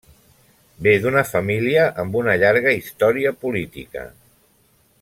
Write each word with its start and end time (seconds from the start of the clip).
Ve 0.85 0.93
d'una 1.03 1.23
família 1.31 1.83
amb 2.05 2.17
una 2.21 2.35
llarga 2.45 2.73
història 2.79 3.35
política. 3.45 4.07